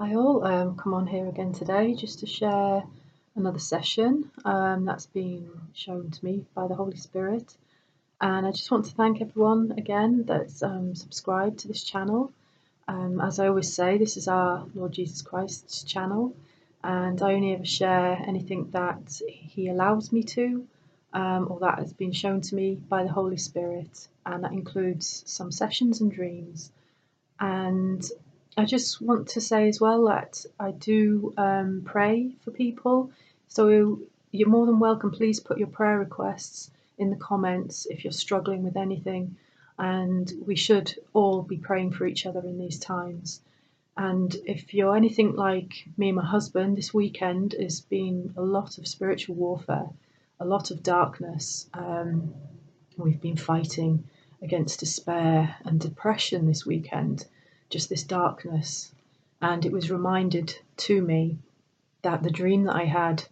[0.00, 2.84] Hi all, um, come on here again today just to share
[3.34, 7.56] another session um, that's been shown to me by the Holy Spirit.
[8.20, 12.30] And I just want to thank everyone again that's um, subscribed to this channel.
[12.86, 16.32] Um, as I always say, this is our Lord Jesus Christ's channel,
[16.84, 20.64] and I only ever share anything that He allows me to,
[21.12, 25.24] um, or that has been shown to me by the Holy Spirit, and that includes
[25.26, 26.70] some sessions and dreams.
[27.40, 28.08] And
[28.58, 33.12] I just want to say as well that I do um, pray for people.
[33.46, 34.00] So
[34.32, 35.12] you're more than welcome.
[35.12, 36.68] Please put your prayer requests
[36.98, 39.36] in the comments if you're struggling with anything.
[39.78, 43.40] And we should all be praying for each other in these times.
[43.96, 48.76] And if you're anything like me and my husband, this weekend has been a lot
[48.76, 49.88] of spiritual warfare,
[50.40, 51.70] a lot of darkness.
[51.74, 52.34] Um,
[52.96, 54.02] we've been fighting
[54.42, 57.24] against despair and depression this weekend
[57.70, 58.92] just this darkness.
[59.40, 61.38] And it was reminded to me
[62.02, 63.24] that the dream that I had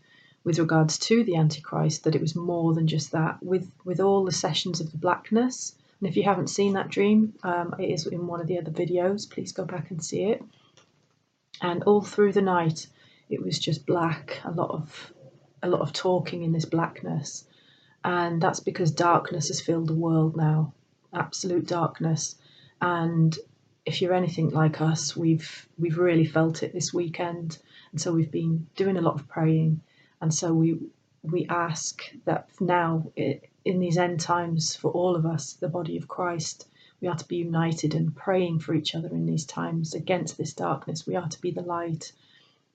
[0.44, 4.24] with regards to the Antichrist, that it was more than just that, with, with all
[4.24, 5.74] the sessions of the blackness.
[6.00, 8.70] And if you haven't seen that dream, um, it is in one of the other
[8.70, 9.28] videos.
[9.28, 10.42] Please go back and see it.
[11.61, 12.86] And all through the night,
[13.28, 15.12] it was just black, a lot of
[15.62, 17.44] a lot of talking in this blackness.
[18.05, 20.74] And that's because darkness has filled the world now,
[21.12, 22.36] absolute darkness.
[22.80, 23.36] And
[23.87, 27.56] if you're anything like us, we've we've really felt it this weekend,
[27.92, 29.81] and so we've been doing a lot of praying,
[30.20, 30.81] and so we
[31.23, 36.09] we ask that now in these end times for all of us, the body of
[36.09, 36.69] Christ,
[37.01, 40.53] we are to be united and praying for each other in these times against this
[40.53, 41.07] darkness.
[41.07, 42.12] We are to be the light,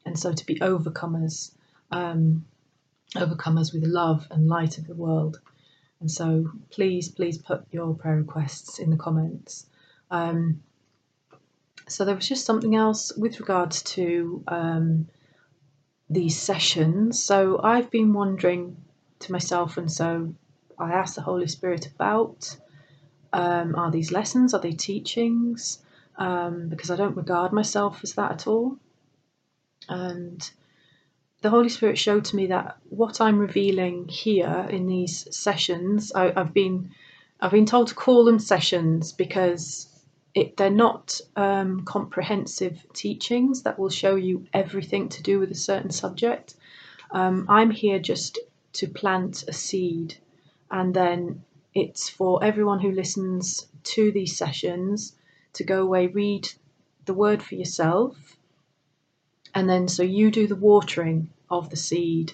[0.06, 1.52] and so to be overcomers,
[1.92, 2.46] um,
[3.16, 5.42] overcomers with love and light of the world.
[6.00, 9.66] And so please, please put your prayer requests in the comments.
[10.10, 10.62] Um,
[11.92, 15.08] so there was just something else with regards to um,
[16.10, 17.22] these sessions.
[17.22, 18.78] So I've been wondering
[19.20, 20.34] to myself, and so
[20.80, 22.58] I asked the Holy Spirit about
[23.34, 25.80] um, are these lessons, are they teachings?
[26.18, 28.78] Um, because I don't regard myself as that at all.
[29.88, 30.50] And
[31.42, 36.34] the Holy Spirit showed to me that what I'm revealing here in these sessions, I,
[36.36, 36.92] I've been
[37.40, 39.91] I've been told to call them sessions because
[40.34, 45.56] it, they're not um, comprehensive teachings that will show you everything to do with a
[45.56, 46.56] certain subject.
[47.12, 48.40] Um, I'm here just
[48.74, 50.18] to plant a seed,
[50.70, 51.44] and then
[51.74, 55.16] it's for everyone who listens to these sessions
[55.54, 56.48] to go away, read
[57.06, 58.38] the word for yourself,
[59.54, 62.34] and then so you do the watering of the seed,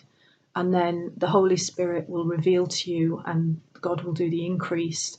[0.56, 5.18] and then the Holy Spirit will reveal to you, and God will do the increase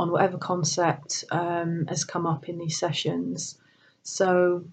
[0.00, 3.58] on whatever concept um, has come up in these sessions.
[4.02, 4.64] So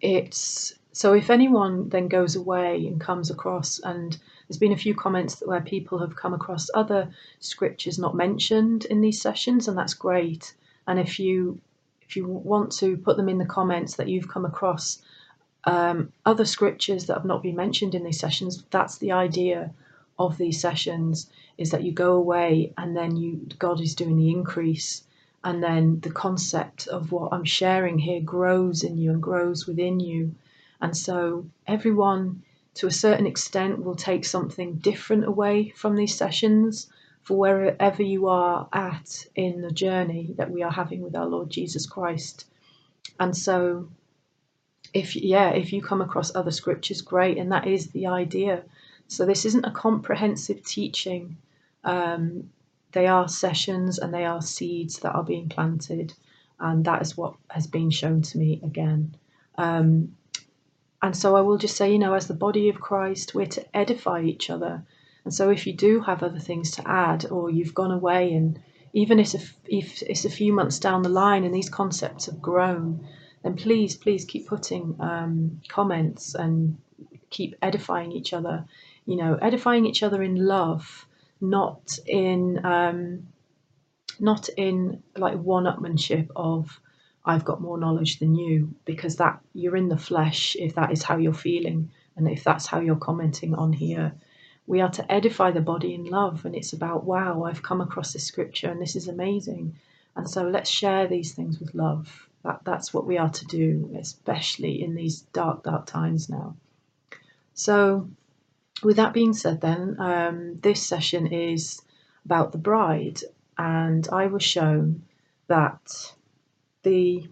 [0.00, 4.16] it's so if anyone then goes away and comes across and
[4.46, 7.10] there's been a few comments where people have come across other
[7.40, 10.54] scriptures not mentioned in these sessions and that's great
[10.86, 11.60] and if you
[12.02, 15.02] if you want to put them in the comments that you've come across
[15.64, 19.72] um, other scriptures that have not been mentioned in these sessions that's the idea
[20.18, 24.30] of these sessions is that you go away and then you God is doing the
[24.30, 25.02] increase.
[25.42, 30.00] And then the concept of what I'm sharing here grows in you and grows within
[30.00, 30.34] you.
[30.80, 32.42] And so everyone
[32.74, 36.88] to a certain extent will take something different away from these sessions
[37.22, 41.50] for wherever you are at in the journey that we are having with our Lord
[41.50, 42.46] Jesus Christ.
[43.20, 43.88] And so
[44.92, 47.38] if yeah if you come across other scriptures great.
[47.38, 48.62] And that is the idea.
[49.08, 51.36] So this isn't a comprehensive teaching
[51.84, 52.50] um,
[52.92, 56.14] they are sessions and they are seeds that are being planted,
[56.58, 59.16] and that is what has been shown to me again.
[59.56, 60.16] Um,
[61.02, 63.76] and so I will just say, you know, as the body of Christ, we're to
[63.76, 64.82] edify each other.
[65.24, 68.58] And so if you do have other things to add, or you've gone away, and
[68.92, 69.34] even if,
[69.66, 73.06] if it's a few months down the line and these concepts have grown,
[73.42, 76.78] then please, please keep putting um, comments and
[77.28, 78.64] keep edifying each other.
[79.04, 81.06] You know, edifying each other in love
[81.50, 83.28] not in um,
[84.20, 86.80] not in like one-upmanship of
[87.24, 91.02] I've got more knowledge than you because that you're in the flesh if that is
[91.02, 94.12] how you're feeling and if that's how you're commenting on here.
[94.66, 98.12] We are to edify the body in love and it's about wow, I've come across
[98.12, 99.76] this scripture and this is amazing.
[100.16, 102.28] And so let's share these things with love.
[102.44, 106.56] That that's what we are to do, especially in these dark, dark times now.
[107.54, 108.08] So
[108.84, 111.82] with that being said, then, um, this session is
[112.24, 113.20] about the bride,
[113.56, 115.02] and I was shown
[115.46, 116.12] that
[116.82, 117.26] the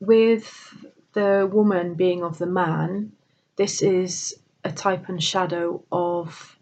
[0.00, 3.12] with the woman being of the man,
[3.56, 6.58] this is a type and shadow of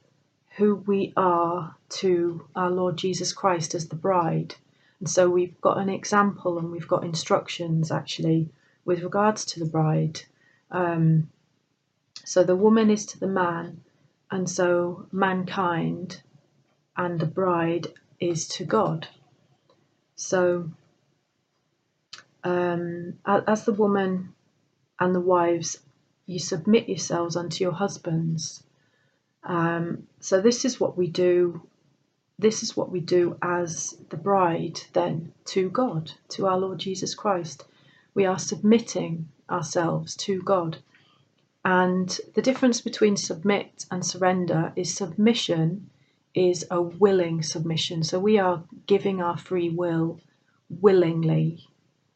[0.57, 4.55] who we are to our Lord Jesus Christ as the bride.
[4.99, 8.51] And so we've got an example and we've got instructions actually
[8.85, 10.21] with regards to the bride.
[10.71, 11.29] Um,
[12.25, 13.83] so the woman is to the man,
[14.31, 16.23] and so mankind
[16.97, 17.89] and the bride
[18.21, 19.09] is to God.
[20.17, 20.71] So
[22.45, 24.35] um, as the woman
[24.99, 25.79] and the wives,
[26.27, 28.63] you submit yourselves unto your husbands.
[29.43, 31.63] Um, so this is what we do.
[32.39, 37.15] This is what we do as the bride, then, to God, to our Lord Jesus
[37.15, 37.65] Christ.
[38.15, 40.79] We are submitting ourselves to God.
[41.65, 45.91] And the difference between submit and surrender is submission
[46.35, 48.03] is a willing submission.
[48.03, 50.21] So we are giving our free will
[50.69, 51.67] willingly,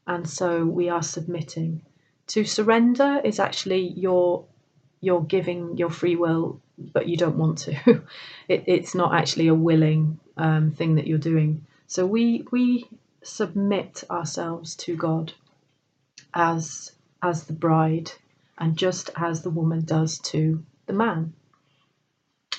[0.07, 1.83] and so we are submitting.
[2.29, 4.47] To surrender is actually your
[5.01, 7.75] you're giving your free will, but you don't want to.
[8.49, 11.67] it, it's not actually a willing um, thing that you're doing.
[11.87, 12.87] So we we
[13.23, 15.33] submit ourselves to God
[16.33, 16.93] as
[17.23, 18.13] as the bride,
[18.59, 21.33] and just as the woman does to the man.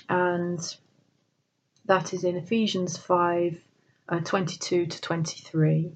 [0.10, 0.60] And
[1.86, 3.62] that is in Ephesians 5
[4.10, 5.92] uh, 22 to 23.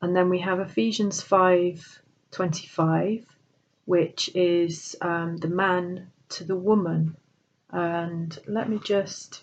[0.00, 3.24] And then we have Ephesians 5 25,
[3.84, 7.16] which is um, the man to the woman.
[7.70, 9.42] And let me just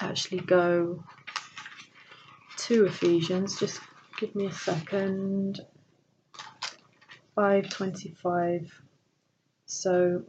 [0.00, 1.02] actually go
[2.58, 3.58] to Ephesians.
[3.58, 3.80] Just
[4.18, 5.60] give me a second.
[7.34, 8.82] 525.
[9.66, 10.22] So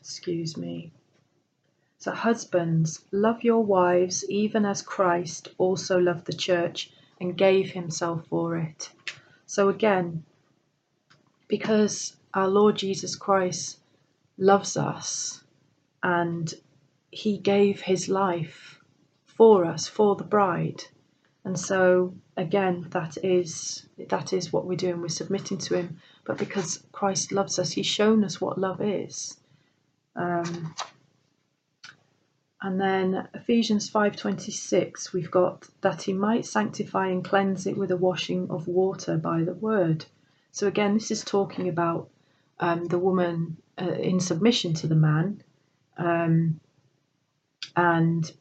[0.00, 0.92] excuse me.
[1.98, 6.90] So, husbands, love your wives even as Christ also loved the church
[7.20, 8.90] and gave himself for it.
[9.46, 10.24] So, again,
[11.48, 13.78] because our Lord Jesus Christ
[14.36, 15.42] loves us
[16.02, 16.54] and
[17.10, 18.77] he gave his life
[19.38, 20.82] for us, for the bride.
[21.44, 25.00] And so again that is that is what we're doing.
[25.00, 26.00] We're submitting to him.
[26.24, 29.38] But because Christ loves us, he's shown us what love is.
[30.16, 30.74] Um,
[32.60, 37.96] and then Ephesians 5:26 we've got that he might sanctify and cleanse it with a
[37.96, 40.04] washing of water by the word.
[40.50, 42.10] So again this is talking about
[42.58, 45.44] um, the woman uh, in submission to the man
[45.96, 46.58] um,
[47.76, 48.32] and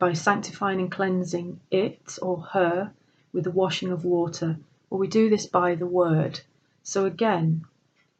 [0.00, 2.92] by sanctifying and cleansing it or her
[3.32, 4.58] with the washing of water.
[4.88, 6.40] Well we do this by the word.
[6.82, 7.64] So again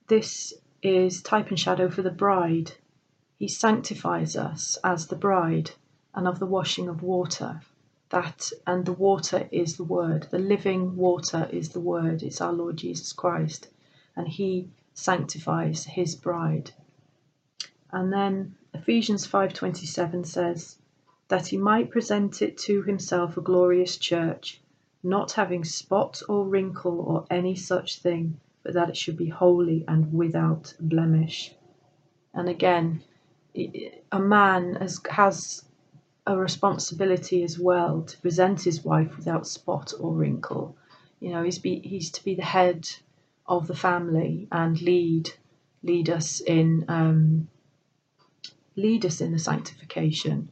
[0.06, 2.71] this is type and shadow for the bride
[3.41, 5.71] he sanctifies us as the bride
[6.15, 7.62] and of the washing of water.
[8.11, 10.27] That and the water is the word.
[10.31, 12.23] The living water is the word.
[12.23, 13.69] It's our Lord Jesus Christ.
[14.15, 16.73] And he sanctifies his bride.
[17.91, 20.77] And then Ephesians 5:27 says
[21.31, 24.61] that he might present it to himself a glorious church,
[25.03, 29.85] not having spot or wrinkle or any such thing, but that it should be holy
[29.87, 31.55] and without blemish.
[32.35, 33.03] And again,
[33.55, 35.65] a man has has
[36.27, 40.77] a responsibility as well to present his wife without spot or wrinkle.
[41.20, 42.89] You know, he's be he's to be the head
[43.46, 45.31] of the family and lead
[45.82, 47.49] lead us in um,
[48.77, 50.51] lead us in the sanctification.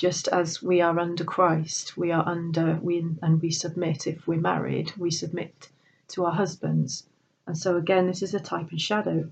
[0.00, 4.06] Just as we are under Christ, we are under we and we submit.
[4.06, 5.68] If we're married, we submit
[6.08, 7.04] to our husbands.
[7.46, 9.28] And so again, this is a type and shadow,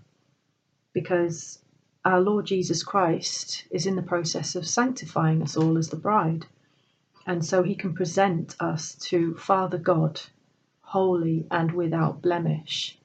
[0.93, 1.59] because
[2.05, 6.45] our Lord Jesus Christ is in the process of sanctifying us all as the bride.
[7.27, 10.21] And so he can present us to Father God,
[10.83, 12.99] holy and without blemish.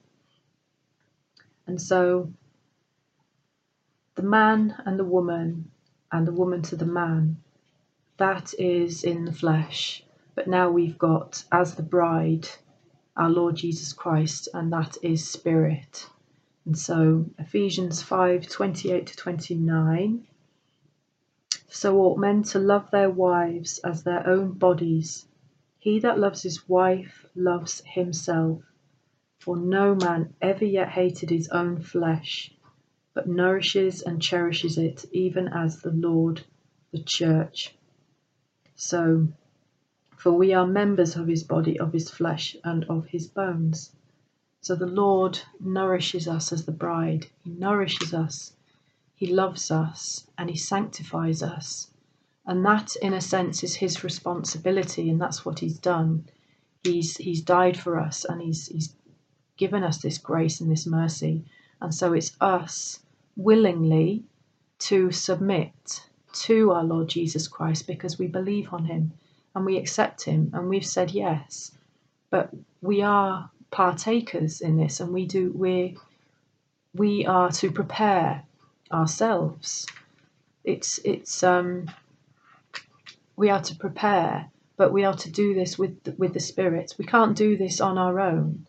[1.66, 2.30] And so
[4.16, 5.70] the man and the woman,
[6.12, 7.38] and the woman to the man,
[8.16, 10.04] that is in the flesh.
[10.34, 12.48] But now we've got as the bride
[13.16, 16.08] our Lord Jesus Christ, and that is spirit.
[16.64, 20.26] And so Ephesians 5 28 to 29.
[21.68, 25.26] So ought men to love their wives as their own bodies.
[25.78, 28.62] He that loves his wife loves himself.
[29.38, 32.50] For no man ever yet hated his own flesh,
[33.12, 36.42] but nourishes and cherishes it, even as the Lord
[36.92, 37.74] the church.
[38.76, 39.28] So,
[40.16, 43.92] for we are members of his body, of his flesh, and of his bones.
[44.62, 47.26] So the Lord nourishes us as the bride.
[47.44, 48.54] He nourishes us,
[49.14, 51.88] He loves us, and He sanctifies us
[52.46, 56.26] And that, in a sense, is his responsibility, and that's what he's done.
[56.84, 58.96] He's he's died for us, and he's he's
[59.56, 61.44] given us this grace and this mercy.
[61.80, 63.00] And so it's us
[63.36, 64.24] willingly
[64.80, 69.12] to submit to our Lord Jesus Christ because we believe on him
[69.54, 71.72] and we accept him and we've said yes.
[72.30, 72.50] But
[72.82, 75.96] we are partakers in this and we do we
[76.94, 78.44] we are to prepare
[78.92, 79.86] ourselves.
[80.62, 81.90] It's it's um
[83.36, 86.94] we are to prepare, but we are to do this with with the Spirit.
[86.98, 88.66] We can't do this on our own.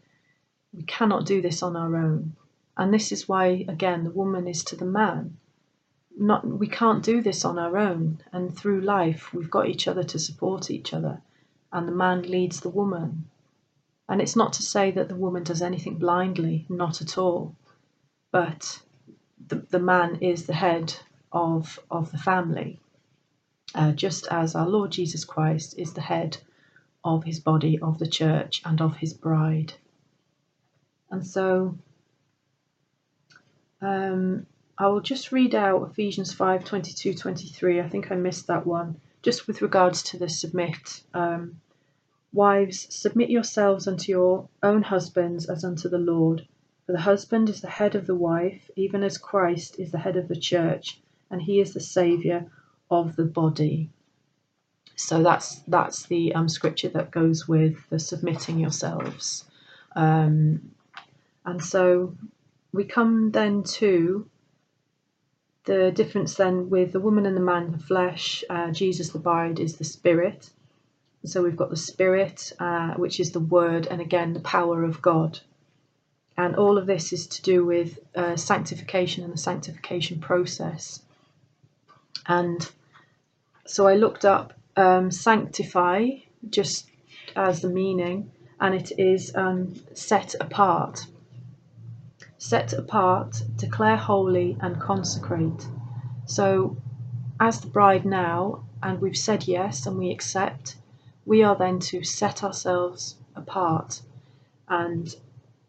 [0.74, 2.36] We cannot do this on our own.
[2.78, 5.38] And this is why, again, the woman is to the man.
[6.18, 8.22] Not, we can't do this on our own.
[8.32, 11.22] And through life, we've got each other to support each other.
[11.72, 13.30] And the man leads the woman.
[14.08, 17.56] And it's not to say that the woman does anything blindly, not at all.
[18.32, 18.80] But
[19.48, 20.94] the, the man is the head
[21.32, 22.80] of, of the family,
[23.74, 26.38] uh, just as our Lord Jesus Christ is the head
[27.04, 29.74] of his body, of the church, and of his bride.
[31.12, 31.78] And so
[33.82, 34.46] um,
[34.78, 37.80] I will just read out Ephesians 5 22 23.
[37.80, 41.04] I think I missed that one, just with regards to the submit.
[41.14, 41.62] Um,
[42.34, 46.46] Wives, submit yourselves unto your own husbands as unto the Lord.
[46.86, 50.18] For the husband is the head of the wife, even as Christ is the head
[50.18, 51.00] of the church,
[51.32, 52.52] and he is the Saviour
[52.92, 53.90] of the body.
[54.98, 59.46] So that's that's the um, scripture that goes with the submitting yourselves.
[59.96, 60.72] Um,
[61.46, 62.18] and so
[62.74, 64.30] we come then to
[65.66, 68.44] the difference then with the woman and the man, the flesh.
[68.50, 70.50] Uh, Jesus, the bride, is the spirit.
[71.26, 75.02] So we've got the spirit, uh, which is the word, and again, the power of
[75.02, 75.40] God.
[76.38, 81.02] And all of this is to do with uh, sanctification and the sanctification process.
[82.28, 82.70] And
[83.66, 86.10] so I looked up um, sanctify
[86.50, 86.88] just
[87.36, 91.06] as the meaning, and it is um, set apart
[92.48, 95.68] set apart, declare holy, and consecrate.
[96.28, 96.78] So,
[97.40, 100.76] as the bride now, and we've said yes and we accept,
[101.26, 104.04] we are then to set ourselves apart.
[104.68, 105.16] And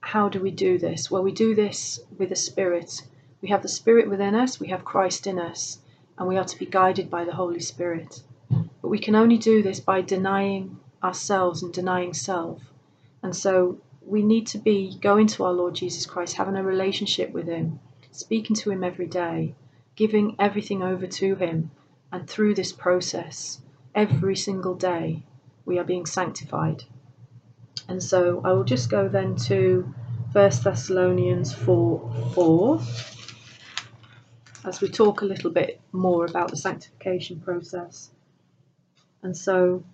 [0.01, 1.11] how do we do this?
[1.11, 3.07] Well, we do this with the Spirit.
[3.41, 5.79] We have the Spirit within us, we have Christ in us,
[6.19, 8.23] and we are to be guided by the Holy Spirit.
[8.51, 12.61] But we can only do this by denying ourselves and denying self.
[13.23, 17.33] And so we need to be going to our Lord Jesus Christ, having a relationship
[17.33, 17.81] with Him,
[18.13, 19.55] speaking to Him every day,
[19.97, 21.71] giving everything over to Him.
[22.13, 23.61] And through this process,
[23.95, 25.25] every single day,
[25.65, 26.85] we are being sanctified.
[27.89, 29.93] And so I will just go then to
[30.33, 32.81] 1 Thessalonians 4 4
[34.65, 38.11] as we talk a little bit more about the sanctification process.
[39.23, 39.85] And so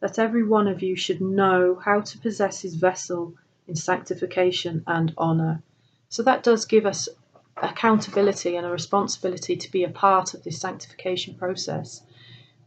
[0.00, 3.34] that every one of you should know how to possess his vessel
[3.66, 5.62] in sanctification and honour.
[6.08, 7.08] So that does give us
[7.56, 12.02] accountability and a responsibility to be a part of this sanctification process.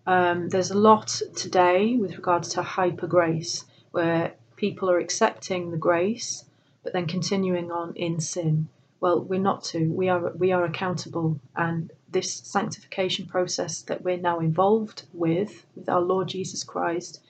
[0.05, 5.77] Um, there's a lot today with regards to hyper grace, where people are accepting the
[5.77, 6.45] grace
[6.87, 8.69] but then continuing on in sin.
[8.99, 9.91] Well, we're not to.
[9.91, 15.89] We are we are accountable, and this sanctification process that we're now involved with with
[15.89, 17.21] our Lord Jesus Christ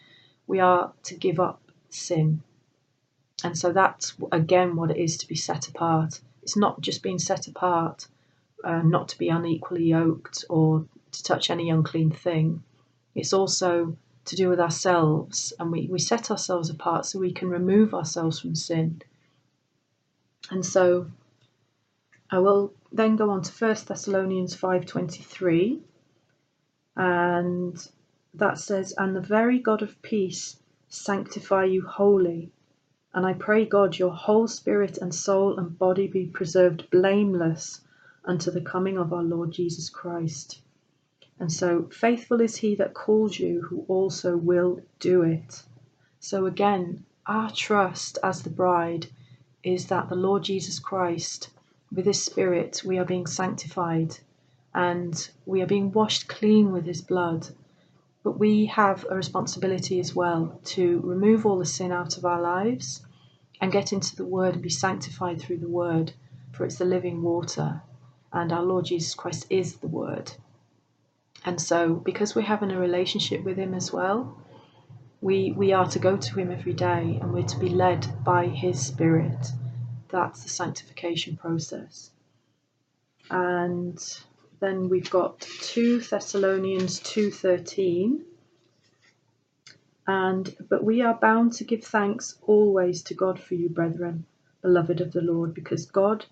[0.48, 2.42] we are to give up sin.
[3.44, 6.22] And so that's again what it is to be set apart.
[6.42, 8.08] It's not just being set apart,
[8.64, 12.64] uh, not to be unequally yoked or to touch any unclean thing.
[13.14, 13.96] It's also
[14.26, 18.40] to do with ourselves, and we, we set ourselves apart so we can remove ourselves
[18.40, 19.02] from sin.
[20.50, 21.08] And so
[22.30, 25.82] I will then go on to 1 Thessalonians 5:23
[26.98, 27.88] and
[28.34, 32.52] that says, And the very God of peace sanctify you wholly.
[33.14, 37.82] And I pray God your whole spirit and soul and body be preserved blameless
[38.26, 40.60] unto the coming of our Lord Jesus Christ.
[41.40, 45.64] And so faithful is he that calls you, who also will do it.
[46.20, 49.08] So again, our trust as the bride
[49.64, 51.50] is that the Lord Jesus Christ,
[51.94, 54.18] with his spirit, we are being sanctified
[54.74, 57.48] and we are being washed clean with his blood
[58.28, 62.42] but we have a responsibility as well to remove all the sin out of our
[62.42, 63.06] lives
[63.62, 66.12] and get into the Word and be sanctified through the Word,
[66.52, 67.82] for it's the living water,
[68.34, 70.34] and our Lord Jesus Christ is the Word.
[71.46, 74.38] And so, because we're having a relationship with Him as well,
[75.22, 78.48] we, we are to go to Him every day and we're to be led by
[78.48, 79.54] His Spirit.
[80.10, 82.12] That's the sanctification process.
[83.30, 84.00] And
[84.60, 88.24] then we've got 2 Thessalonians 2:13
[90.08, 94.26] and but we are bound to give thanks always to God for you brethren
[94.62, 96.26] beloved of the Lord because God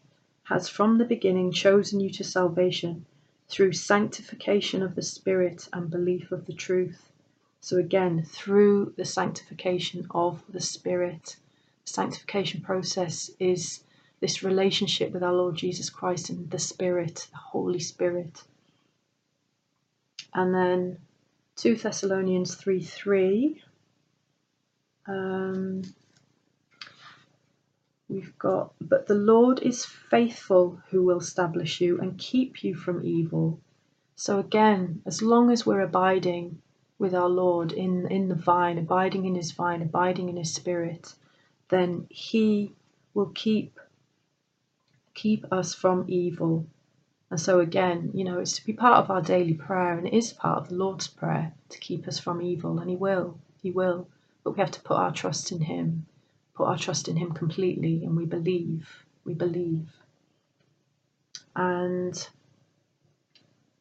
[0.43, 3.05] has from the beginning chosen you to salvation
[3.49, 7.11] through sanctification of the spirit and belief of the truth.
[7.59, 11.35] So again through the sanctification of the spirit
[11.85, 13.83] sanctification process is
[14.19, 18.43] this relationship with our Lord Jesus Christ and the Spirit, the Holy Spirit.
[20.33, 20.97] And then
[21.57, 23.61] 2 Thessalonians 3 3.
[25.07, 25.83] Um,
[28.09, 33.05] we've got, but the Lord is faithful who will establish you and keep you from
[33.05, 33.59] evil.
[34.15, 36.61] So again, as long as we're abiding
[36.97, 41.13] with our Lord in, in the vine, abiding in his vine, abiding in his spirit,
[41.69, 42.73] then he
[43.13, 43.79] will keep
[45.13, 46.67] keep us from evil.
[47.31, 50.13] And so, again, you know, it's to be part of our daily prayer, and it
[50.13, 53.71] is part of the Lord's Prayer to keep us from evil, and He will, He
[53.71, 54.07] will.
[54.43, 56.05] But we have to put our trust in Him,
[56.53, 58.87] put our trust in Him completely, and we believe,
[59.23, 59.89] we believe.
[61.55, 62.27] And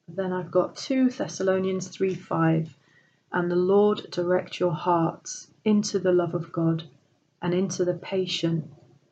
[0.09, 2.77] then I've got 2 Thessalonians 3 5.
[3.33, 6.85] And the Lord direct your hearts into the love of God
[7.45, 8.65] and into the patient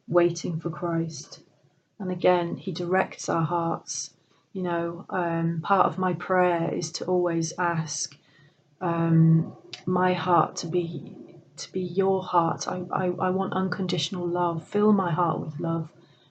[0.09, 1.41] waiting for Christ.
[1.99, 4.11] And again he directs our hearts.
[4.55, 8.17] You know um, part of my prayer is to always ask
[8.81, 9.53] um,
[9.85, 11.15] my heart to be
[11.59, 12.67] to be your heart.
[12.67, 14.67] I, I, I want unconditional love.
[14.67, 15.91] Fill my heart with love.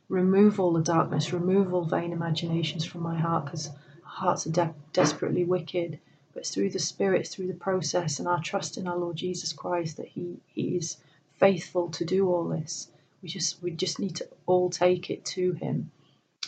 [0.10, 1.32] Remove all the darkness.
[1.32, 3.70] Remove all vain imaginations from my heart because
[4.02, 6.00] hearts are de- desperately wicked.
[6.34, 9.52] But it's through the spirit through the process and our trust in our lord jesus
[9.52, 10.96] christ that he, he is
[11.42, 15.54] faithful to do all this we just we just need to all take it to
[15.54, 15.92] him,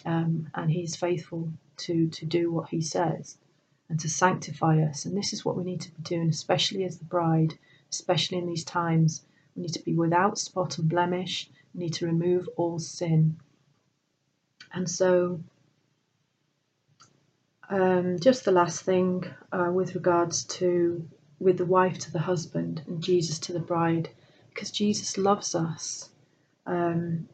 [0.06, 3.38] um, and he's faithful to to do what he says
[3.90, 5.06] and to sanctify us.
[5.06, 7.54] And this is what we need to be doing, especially as the bride,
[7.92, 9.24] especially in these times.
[9.56, 11.50] We need to be without spot and blemish.
[11.76, 13.38] We need to remove all sin.
[14.72, 15.42] And so,
[17.70, 21.08] um, just the last thing uh, with regards to
[21.40, 24.10] with the wife to the husband and Jesus to the bride,
[24.54, 26.10] because Jesus loves us
[26.66, 27.28] um,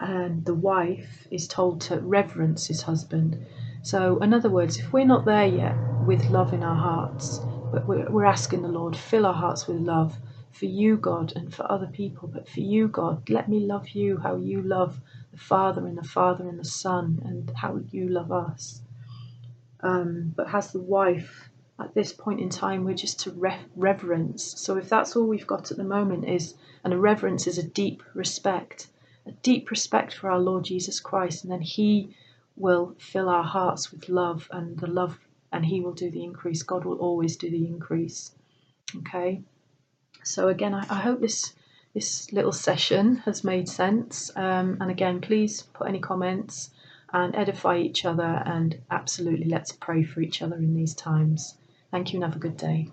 [0.00, 3.44] and the wife is told to reverence his husband.
[3.82, 7.40] So, in other words, if we're not there yet with love in our hearts,
[7.72, 10.16] but we're, we're asking the Lord, fill our hearts with love
[10.50, 14.18] for you, God, and for other people, but for you, God, let me love you
[14.18, 18.32] how you love the Father and the Father and the Son, and how you love
[18.32, 18.82] us.
[19.80, 24.60] Um, but has the wife at this point in time we're just to re- reverence.
[24.60, 27.62] So if that's all we've got at the moment is and a reverence is a
[27.62, 28.88] deep respect
[29.26, 32.16] a deep respect for our lord jesus christ and then he
[32.56, 35.18] will fill our hearts with love and the love
[35.52, 36.62] and he will do the increase.
[36.62, 38.32] God will always do the increase.
[38.96, 39.42] Okay?
[40.24, 41.54] So again i, I hope this
[41.94, 44.30] this little session has made sense.
[44.34, 46.70] Um, and again please put any comments
[47.12, 51.54] and edify each other and absolutely let's pray for each other in these times
[51.90, 52.88] Thank you and have a good day.